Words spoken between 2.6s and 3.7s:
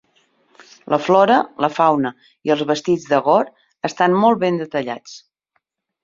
vestits de Gor